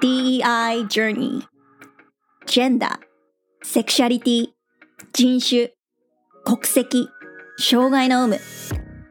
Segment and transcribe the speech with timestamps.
[0.00, 1.42] DEI Journey
[2.46, 4.46] ジェンダー、セクシャリティ、
[5.12, 5.72] 人種、
[6.44, 7.08] 国籍、
[7.58, 8.38] 障害の有無、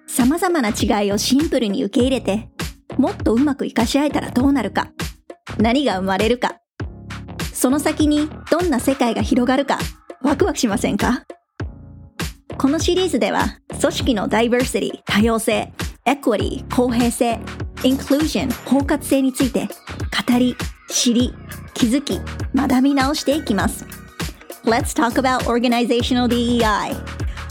[0.08, 2.50] 様々な違いをシンプルに受け入れて、
[2.98, 4.94] もっとうまく活かし合えたらどうなるか、
[5.58, 6.56] 何が生まれるか、
[7.54, 9.80] その先にどんな世界が広がるか、
[10.22, 11.26] ワクワクしませんか?
[12.58, 15.74] このシリーズでは、組織のダイバーシティ、多様性、
[16.06, 17.42] エクオリー、公平性、
[17.84, 20.56] インクルージョン、包括性について、語り、
[20.89, 21.35] 知り、
[21.75, 22.21] 気づき、
[22.55, 23.87] 学び直していきます。
[24.65, 26.95] Let's talk about organizational DEI.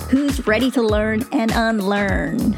[0.10, 2.56] Who's ready to learn and unlearn?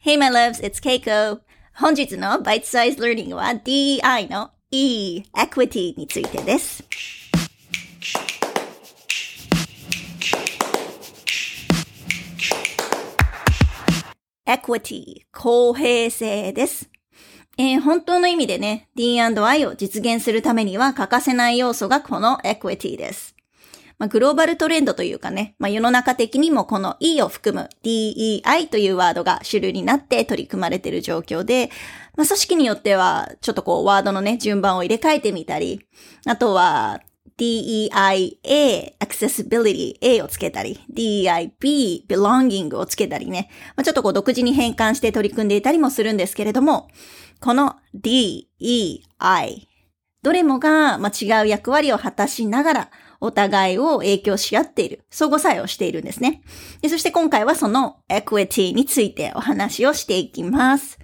[0.00, 1.40] Hey my loves, it's Keiko.
[1.74, 6.83] 本日の Bite Size Learning は DEI の E、Equity についてです。
[14.47, 16.89] Equity、公平性です。
[17.59, 23.35] えー本当の意味でね、D&I を実現するためには欠かせない要素がこの Equity です。
[24.03, 31.69] まあ、グローバルトレンドというかね、まあ、世の中的にもこの E を含む DEI というワードが主流になって取り組まれている状況で、
[32.17, 35.87] まあ、組織によってはちょっとこうワードのね、順番を入れ替えてみたり、
[36.25, 36.99] あとは
[37.37, 46.89] DEIA、accessibility A をつけたり、DEIB、belonging をつけたりね、まあ、ちょっとこう独自に変換して取り組んでいたりもするんですけれども、
[47.39, 49.69] この DEI、
[50.23, 52.91] どれもが、まあ、違う役割を果たしながら、
[53.23, 56.41] お互いを影響し合っている、相互作用しているんですね。
[56.81, 60.99] でそして今回はその equity についてお話をしていきます。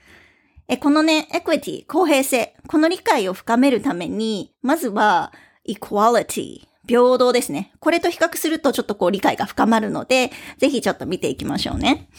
[0.68, 5.34] えこのね、equity、公平性、この理解を深めるために、まずは
[5.68, 7.72] equality、平等ですね。
[7.80, 12.10] これと比較するとちょっとこう理解が深まるので、ぜひちょっと見ていきましょうね。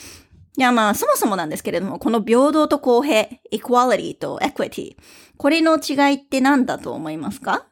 [0.56, 4.96] いやまあ、そもそもなんですけれども、この平等と公平、equality と equity、
[5.36, 7.66] これの違いって何だと思いますか？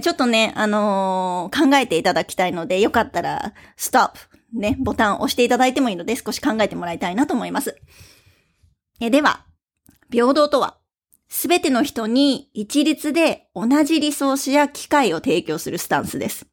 [0.00, 4.18] ちょっとね、あのー考えていただきたいので、よかったら、ストップ、
[4.52, 7.76] ね、ボタンを押していただいてもいいので、少し考えてもらいたいなと思います。
[9.00, 9.46] えでは、
[10.12, 10.78] 平等とは、
[11.28, 16.46] すべての人に一律で同じリソースや機会を提供するスタンスです。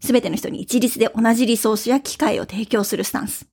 [0.00, 3.46] すべての人に一律で同じリソースや機会を提供するスタンス。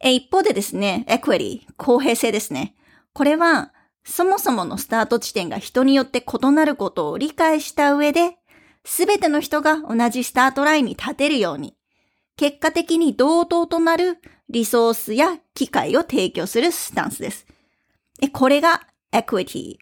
[0.00, 2.74] え一方でですね、エクエリー、公平性ですね。
[3.12, 3.72] これは、
[4.04, 8.38] そもそものスタート地点が人によって異なることを理解した上で、
[8.84, 11.76] すべての人が同じスタートラインに立てるように、
[12.36, 17.46] 結果的に同等となるリソースや機会を提供するスタンスです。
[18.32, 18.82] これが
[19.12, 19.76] equity。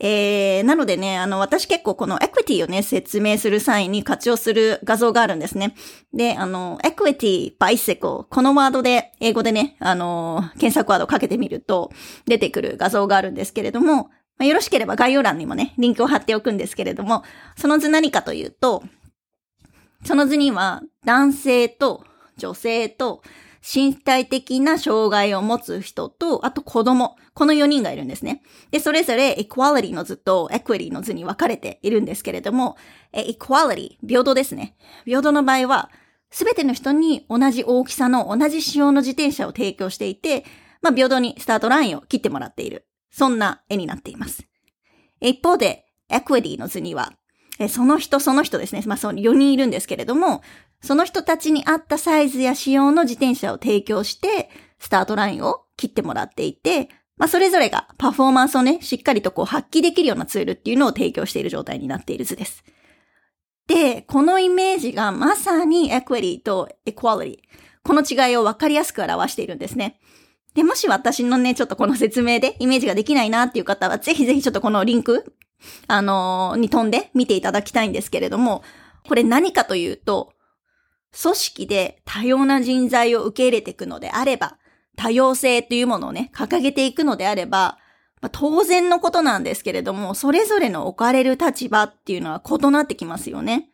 [0.00, 5.74] えー、なのでね、あの、私結構この equity をね、説明する際に活用する画像があるんですね。
[6.12, 11.90] で、あの、 equity、bicycle、このワードで、英語でね、あの、検索ワードをかけてみると、
[12.26, 17.22] 出てくる画像があるんですけれども、まあよろしければ概要欄にもね、リンクを貼っておくんですけれども、
[17.56, 18.82] その図何かというと、
[20.04, 22.04] その図には男性と
[22.36, 23.22] 女性と
[23.66, 28.42] 身体的な障害を持つ人と、あと子供、この4人がいるんですね。
[28.70, 32.76] で、それぞれ equality の図と equity の図に分かれているんですけれども、
[33.14, 34.76] equality、平等ですね。
[35.06, 35.90] 平等の場合は、
[36.30, 40.44] すべての人に同じ大きさの同じ仕様の自転車を提供していて、
[40.82, 42.86] まあ、平等にスタートラインを切ってもらっている。
[43.14, 44.44] そんな絵になっています。
[45.20, 47.12] 一方で、equity の図には、
[47.68, 48.82] その人その人ですね。
[48.86, 50.42] まあ、その4人いるんですけれども、
[50.82, 62.64] その人たちに合ったサイズや仕様の自転車を提供して、スタートラインを切ってもらっていて、まあ、それぞれがパフォーマンスをね、しっかりとこう発揮できるようなツールっていうのを提供している状態になっている図です。
[63.68, 67.64] で、このイメージがまさにエクエリとエクワリティ。
[67.84, 70.00] この違いをわかりやすく表しているんですね。
[70.54, 75.34] で、もし私のね、ちょっとこの説明でイメージができないなっていう方は、ぜひぜひちょっとこのリンク、
[75.88, 78.62] あのーに飛んで見ていただきたいんですけれども、
[79.08, 80.32] これ何かというと、
[81.20, 84.56] 組織で多様な人材を受け入れていくのであれば、
[84.96, 87.78] 多様性というものをね、掲げていくのであれば、
[88.20, 93.70] まあ当然のことなんですけれども、それぞれの置かれる立場っていうのは異なってきますよね。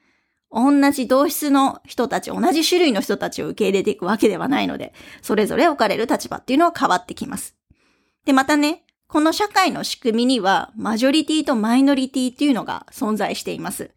[0.53, 4.93] 同じ同質の人たち、同じ種類の人たちを受け入れていくわけではないので、
[5.23, 7.57] それぞれ置かれる立場っていうのは変わってきます。
[8.25, 13.91] で、またね、この社会の仕組みには、マジョリティとマイノリティっていうのが存在しています。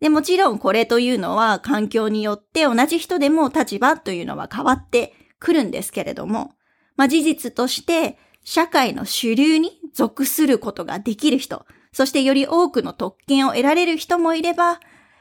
[0.00, 6.52] で、もちろんこれというのは環境によって同じ人でも立場というのは変わってくるんですけれども、
[6.96, 14.80] まあ事実として社会の主流に属することができる人、そしてより多くの特権を得られる人もいれば、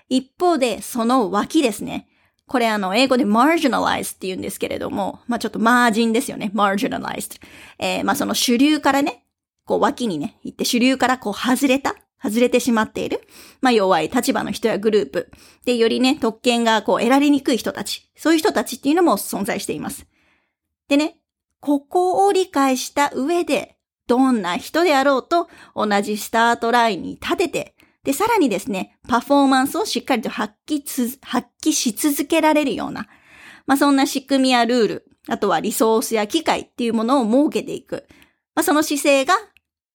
[0.10, 2.08] 一方でその脇ですね。
[2.48, 6.52] これあの、英語で marginalized って言うんですけれども、まあちょっとマージンですよね。
[6.56, 7.42] marginalized。
[7.78, 9.26] えー、まあその主流からね、
[9.66, 13.28] こう脇にね、行って主流からこう外れた外れてしまっている。
[13.62, 15.30] まあ弱い立場の人やグループ。
[15.66, 18.10] で、よりね、特権がこう得られにくい人たち。
[18.16, 20.08] そういう人たちっていうのも存在しています。
[20.88, 21.18] でね、
[21.60, 23.78] ここを理解した上で、
[24.08, 33.08] どんな人であろうと同じスタートラインに立てて、で、さらにですね、パフォーマンスをしっかりと発揮つ、発揮し続けられるような、
[33.66, 38.06] まあそんな仕組みやルール、あとはリソースや機会っていうものを設けていく。
[38.56, 39.36] まあその姿勢が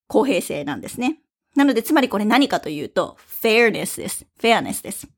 [0.09, 1.19] 公平性なんですね。
[1.55, 4.27] なので、つまりこれ何かというと、fairness です。
[4.41, 5.09] fairness です。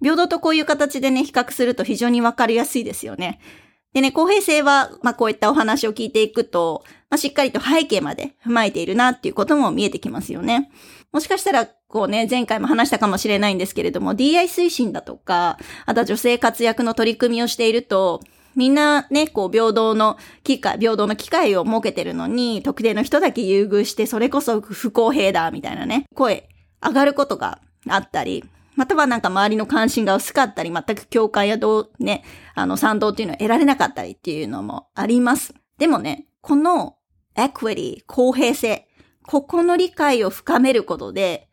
[0.00, 3.40] 平等とこういう形でね、比較すると非常にわかりやすいですよね。
[3.92, 10.70] でね、公平性は、まあこういったお話を聞いていくと、まあしっかりと背景まで踏まえているなっていうことも見えてきますよね。
[11.14, 18.20] もしかしたら、こうね、前回も話したかもしれないんですけれども、DI 推進だとか、あとは女性活躍の取り組みをしていると、
[18.56, 26.48] みんなね、こう、平等の機会、平等の機会を設けてるのに、特定の人だけ優遇して、それこそ不公平だ、みたいなね、声、
[26.84, 28.42] 上がることがあったり、
[28.74, 32.24] またはなんか周りの関心が薄かったり、全く共感やどう、ね、
[32.56, 35.54] あの、賛同っていうのを得られなかったりっていうのもあります。
[35.78, 36.96] でもね、この
[37.36, 38.88] equity、公平性、
[39.26, 41.48] ここの理解を深めることで、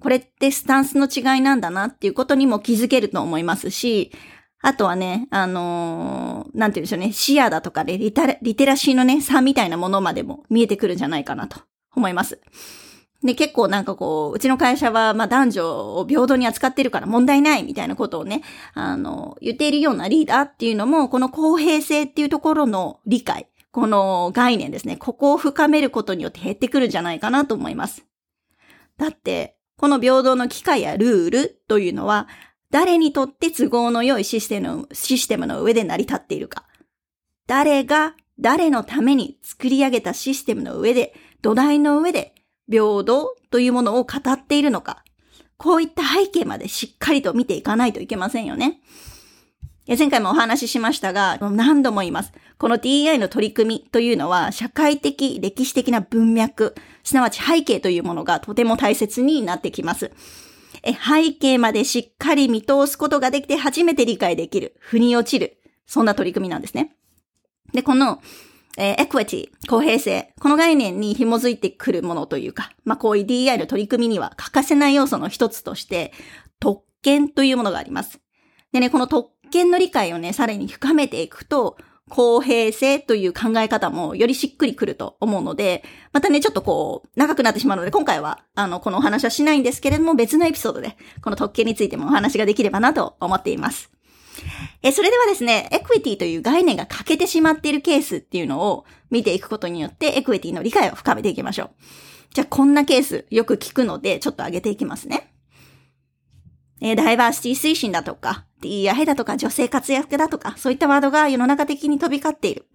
[0.00, 4.12] これってスタンスの違いなんだなっていうことにも気づけると思いますし、
[4.60, 11.60] あとはね、あのー、なんて言うんでしょうね、視野だとかでリテリテラシーのね、差みたいなものまでも見えてくるんじゃないかなと
[11.94, 12.40] 思います。
[13.22, 18.42] で、結構なんかこう、うちの会社は、まあ男女を平等に扱ってるから問題ないみたいなことをね、
[18.74, 24.96] あの、言っているようなリーダーっていうのも、この公平性っていうところの理解、この概念ですね。
[24.96, 28.06] ここを深めることによって減ってくるんじゃないかなと思います。
[28.98, 32.28] だって、この平等の機会やルールというのは、
[32.70, 36.66] 誰にとって都合の良いシステム、システムの上で成り立っているか。
[37.48, 41.12] 誰が誰のために作り上げたシステムの上で、
[41.42, 42.36] 土台の上で
[42.70, 45.02] 平等というものを語っているのか。
[45.56, 48.80] こういった背景までしっかりと見ていかないといけませんよね。
[49.86, 52.32] 前回もお話ししましたが、何度も言います。
[52.56, 60.10] この DI の取り組みというのは、社会的、歴史的な文脈、すなわち背景というものがとても大切になってきます。
[60.82, 66.96] 背景までしっかり見通すことができて初めて理解できる、腑に落ちる、そんな取り組みなんですね。
[67.74, 68.22] で、この、
[68.78, 76.14] えー、エクエティ、公平性、この概念に紐づいてくるものというか、まあ、こういう DI の取り組みには欠かせない要素の一つとして、
[76.58, 78.20] 特権というものがあります。
[78.72, 81.76] でね、この特権の理解をね、さらに深めていくと、
[82.10, 85.82] 公平性という考え方もよりしっくりくると思うので、
[86.12, 93.90] またね、ちょっとこう、長くなってしまうので、今回は、あの、このお話はしないんですけれども、別のエピソードで、この特権についてもお話ができればなと思っています。
[94.82, 101.70] え、それではですね、エクイティという概念が欠けてしまっているケースっていうのを見ていくことによって、エクイティの理解を深めていきましょう。
[102.34, 105.33] じゃあ、こんなケースよく聞くので、ちょっと上げていきますね。
[106.80, 112.66] えダイバーシティ推進だとか、DEI だとか、女性活躍だとか、そういったワードが世の中的に飛び交っている。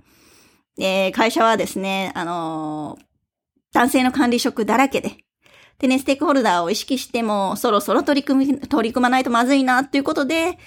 [0.80, 2.98] え会社はですね、あの、
[3.74, 5.18] 男性の管理職だらけで、
[5.80, 10.58] でね、ステークホルダーを意識しても、そろそろ取り組み、取り組まないとまずいな、ということで、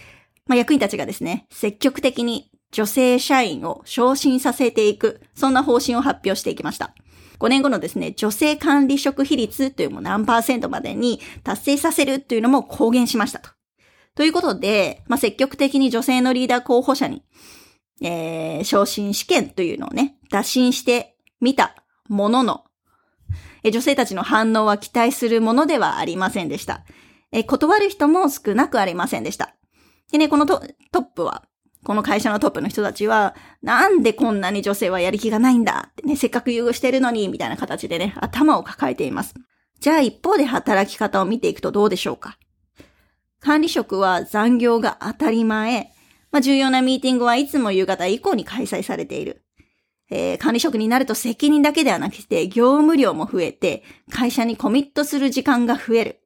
[0.46, 6.94] まあ、役員たちがですね、積極的に女性社員を昇進させていく、そんな方針を発表していきました。
[7.38, 13.50] 5年後のですね、女性管理職比率というも何パーセントまでに達成させるというのも公言しましたと。
[14.14, 17.22] ということで、まあ、積極的に女性のリーダー候補者に、
[18.02, 21.74] えー、昇進試験というのをね、打診してみた
[22.08, 22.64] ものの、
[23.64, 26.84] え女性たちの反応は期待するものではありませんでした。
[27.30, 29.54] え断る人も少なくありませんでした。
[30.10, 31.44] でね、このトップは、
[31.84, 39.34] この会社のトップの人たちは、なんでこんなに女性はやる気がないんだってね、せっかく優遇してるのに、みたいな形でね、頭を抱えています。
[39.80, 42.38] じゃあ一方で働き方を見ていくとどうでしょうか
[43.40, 45.92] 管理職は残業が当たり前。
[46.30, 49.44] まあ、重要なミーティングはいつも夕方以降に開催されている。
[50.08, 56.20] えー、管理職になると責任だけではなくて業務量も増えて会社にコミットする時間が増える。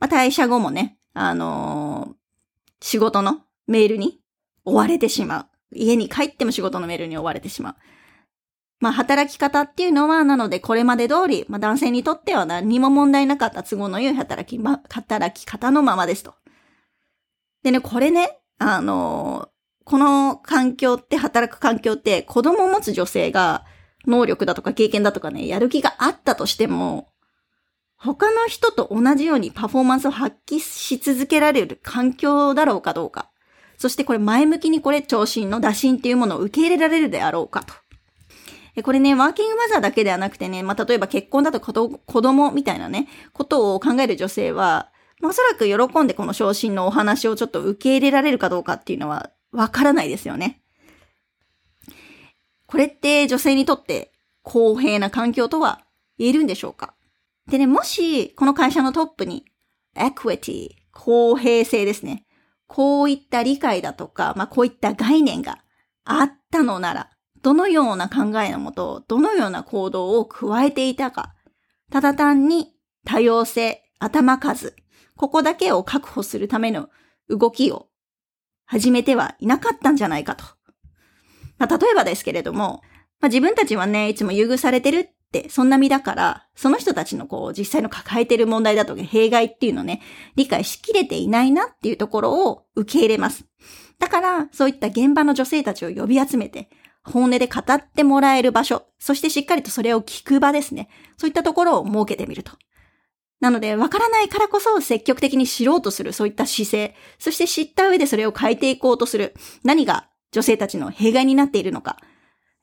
[0.00, 4.19] まあ、退社後もね、あのー、仕事のメールに
[4.64, 5.46] 追われてしまう。
[5.72, 7.76] 家に帰っても仕事のメールに追われてしまう。
[8.80, 16.34] まあ、働き方っていうのは、なので、これまで通り、まあ、男性にとっては何も問題なかった都合の良い働き、ま、働き方のままですと。
[17.62, 19.50] でね、これね、あの、
[19.84, 23.64] この環境って、働く環境って、子供を持つ女性が、
[24.06, 27.10] 能力だとか経験だとかね、やる気があったとしても、
[27.96, 33.30] 他の人と同じようにパフォーマンスを発揮し続けられる環境だろうかどうか。
[33.80, 37.72] そしてこれ前向きにこれ長身の打診っていうものを受け入れられるであろうかと。
[38.82, 41.72] これね、ワーキングマザーだけではなくてね、まあ、例えば結婚だと子
[42.20, 44.90] 供みたいなね、ことを考える女性は、
[45.22, 50.60] まあ、おそらく喜んでこの昇進のお話をちょっと受け入れられるかどうかっていうのはわからないですよね。
[52.66, 55.80] これって女性にとって公平な環境とは
[56.18, 56.92] 言えるんでしょうか？
[57.48, 59.46] でね、もしこの会社のトップに
[59.96, 62.26] equity、公平性ですね。
[62.72, 65.58] こういった理解だとか、まあ、こういった概念が
[66.04, 67.10] あったのなら、
[67.42, 71.34] どのような考えのもと、どのような行動を加えていたか、
[71.90, 72.68] ただ単に
[73.04, 74.76] 多様性、頭数、
[75.16, 76.90] ここだけを確保するための
[77.28, 77.88] 動きを
[78.66, 80.44] 始めてはいなかったんじゃないかと。
[81.58, 82.82] まあ、例えばですけれども、
[83.20, 85.08] まあ、自分たちはね、いつも優遇されてる、
[85.48, 90.02] そんな身だから、その人たちのこう、実際の抱えてる問題だとか、弊害っていうのをね、
[90.34, 93.44] 理解しきれていないなっていうところを受け入れます。
[93.98, 96.68] だから、そういった現場の女性たちを呼び集めて、
[97.04, 100.88] 本音で語ってもらえる場所、そしてしっかりとそれを聞く場ですね。
[101.16, 102.52] そういったところを設けてみると。
[103.40, 109.34] なので、わからないからこそ積極的に知ろうとする、そういった姿勢、そして知った上でそれを変えていこうとする、
[109.64, 111.96] 何が女性たちの弊害になっているのか、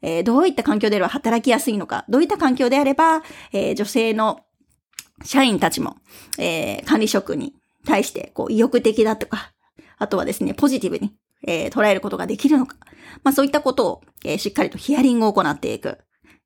[0.01, 4.41] えー、どういった環境であれば働きやすいのか、どういった環境であれば、えー、女性の
[5.23, 5.97] 社員たちも、
[6.37, 7.53] えー、管理職に
[7.85, 9.53] 対して、こう、意欲的だとか、
[9.97, 11.13] あとはですね、ポジティブに、
[11.47, 12.75] えー、捉えることができるのか。
[13.23, 15.97] まあそういったことを、えー、しっかりとヒアリングを行っていく。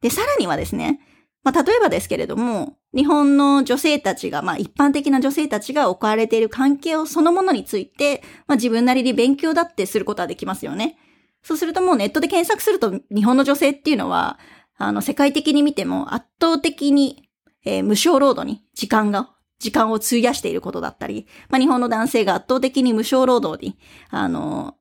[0.01, 0.99] で、さらにはですね、
[1.43, 10.97] まあ、例えばですけれども、日本の女性たちが、まあ、一般的な女性たちが置かれている関係をそのものについて、まあ、自分なりに勉強だってすることはできますよね。
[11.43, 14.39] そうするともうネットで検索すると、日本の女性っていうのは、
[14.77, 17.29] あの、世界的に見ても圧倒的に、
[17.65, 19.29] えー、無償労働に時間が、
[19.59, 23.77] 時間を費やしていることだったり、まあ、日本の男性が圧倒的に無償労働に、
[24.09, 24.75] あの、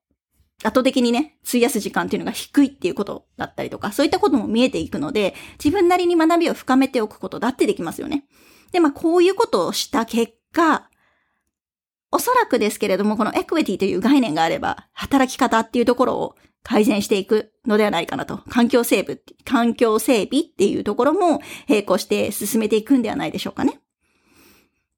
[0.62, 8.24] 圧倒的にね、費やす時間っていうのが低いっていうことだったりとか、そういったことも見えていくので、自分なりに学びを深めておくことだってできますよね。
[8.72, 10.88] で、まあ、こういうことをした結果、
[12.12, 18.38] おそらくですけれども、このエクエティという概念があれば、働き方っていうところを改善していくのではないかなと。
[18.48, 23.80] 環境整備、環境整備っていうところも並行して進めていくんではないでしょうかね。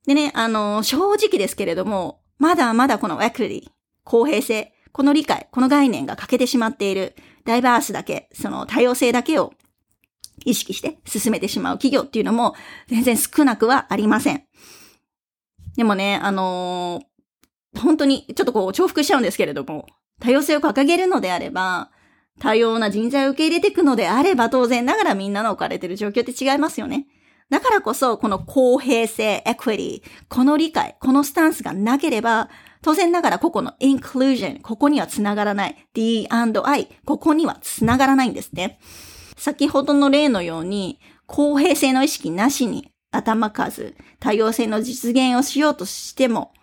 [0.07, 3.71] でね、あの、正直ですけれども、まだまだこのエクエティ、
[4.05, 7.15] 公平性、この理解、この概念が欠けてしまっている、
[7.45, 9.53] ダイバースだけ、その多様性だけを
[10.45, 12.55] 意識して進めてしまう企業っていうのも
[12.89, 14.45] 全然少なくはありません。
[15.77, 19.87] でもね、あのー、本当にちょっとこう重複しちゃうんですけれども、
[20.21, 21.91] 多様性を掲げるのであれば、
[22.41, 27.07] 多様な人材を受け入れていくのであれば当然ながらみんなの置かれている状況って違いますよね。
[27.51, 32.49] だからこそ、この公平性、エクエティ、この理解、このスタンスがなければ、
[32.81, 35.87] 当然ながらここの inclusion、ここにはつながらない。
[35.93, 38.79] D&I、ここにはつながらないんですね。
[39.37, 46.55] 先ほどの例のように、公平性の意識なしに頭数、多様性の実現をしようとしても、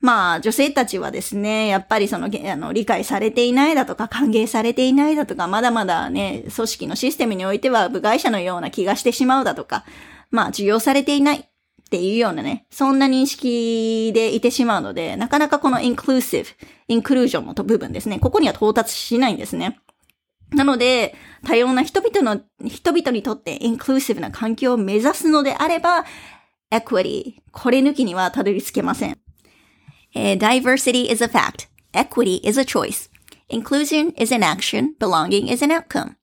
[0.00, 9.84] まあ、女性たちはですね、やっぱりその、あの、理解されていないだとか、歓迎されていないだとか、まだまだね、組織のシステムにおいては部外者のような気がしてしまうだとか、
[10.30, 11.48] まあ、受容されていない。
[11.86, 16.44] っていうようなね、そんな認識でいてしまうので、なかなかこの inclusive、
[16.88, 19.78] インクルージョンの部分ですね、ここには到達しないんですね。
[20.50, 26.04] なので、多様な人々の、人々にとってインクルーシブな環境を目指すのであれば、
[26.72, 29.25] equity、これ抜きにはたどり着けません。
[30.16, 31.68] Uh, diversity is a fact.
[31.92, 33.10] Equity is a choice.
[33.50, 34.94] Inclusion is an action.
[34.98, 36.16] Belonging is an outcome.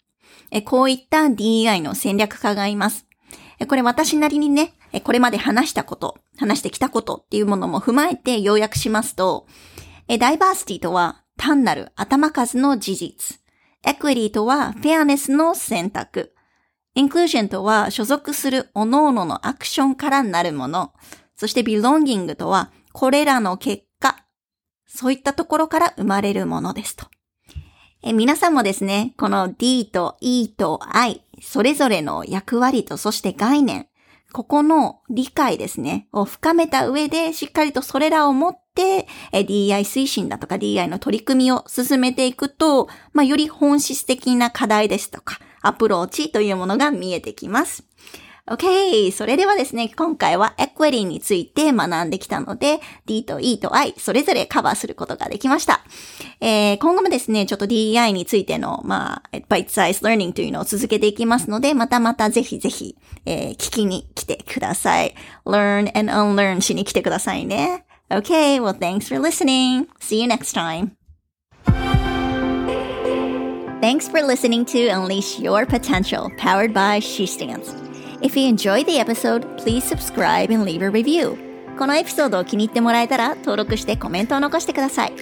[0.65, 3.05] こういった DEI の戦略家がいます。
[3.59, 9.45] えこれ私なりにねえ、これまで話したこと、話してきたことっていうものも踏まえて要約しますと、
[10.07, 13.39] えダイバーシティとは単なる頭数の事実。
[13.85, 16.33] エクイティとはフェアネスの選択。
[16.95, 20.93] インクルージョンとは所属する各々のアクションからなるもの。
[21.35, 24.25] そしてビロンギングとはこれらの結果。
[24.85, 27.07] そういったところから生まれるものですと。
[28.03, 33.87] え皆さんもですね、この D と E と I、それぞれの役割とそして概念、
[34.31, 47.85] ここの理解ですね、を深めた上で、しっかりとそれらを持って、DI 推進だとか DI の取り組みを進めていくと、まあ、より本質的な課題ですとか、アプローチというものが見えてきます。
[48.45, 49.11] OK!
[49.13, 55.81] それではですね、今回はエクエリーについて学んできたので、D と E と I、それぞれカバーすることができました。
[56.41, 65.15] えー、今後もですね、ちょっと DEI についての、まあ、バイトサイズ learning というのを続けていきますので、またまたぜひぜひ、えー、聞きに来てください。
[65.45, 67.85] learn and unlearn しに来てくださいね。
[68.09, 69.87] Okay, well thanks for listening.
[70.01, 70.91] See you next time.
[73.79, 77.82] Thanks for listening to Unleash Your Potential, powered by She Stands.
[78.23, 81.35] If you enjoy the episode, please subscribe and leave a review.
[81.77, 85.13] このエピソードを気に入ってもらえたら、登録してコメントを残してください。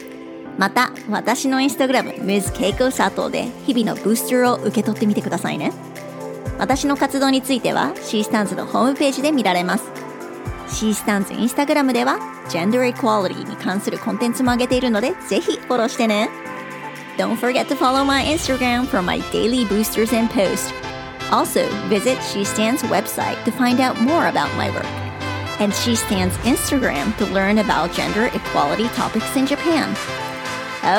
[0.60, 2.51] また、私のインスタグラム、Ms.
[2.53, 5.72] Keiko Sato で日々のブースターを受け取ってみてくださいね。
[6.60, 9.86] 私の活動については、シースタンズのホームページで見られます。
[10.67, 16.29] シースタンズインスタグラムでは、ジェンダーエクワリティに関するコンテンツも上げているので、ぜひフォローしてね。
[17.17, 19.65] Don't forget to follow my Instagram for my daily.
[21.32, 24.86] Also, visit She Stands website to find out more about my work.
[25.62, 29.96] And She Stands Instagram to learn about gender equality topics in Japan.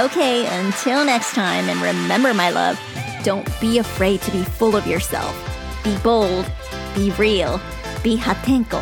[0.05, 2.81] Okay, until next time, and remember, my love,
[3.25, 5.37] don't be afraid to be full of yourself.
[5.85, 6.51] Be bold,
[6.95, 7.61] be real,
[8.03, 8.81] be hatenko,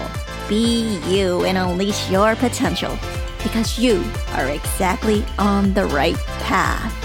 [0.49, 2.97] be you, and unleash your potential
[3.43, 7.00] because you are exactly on the right path.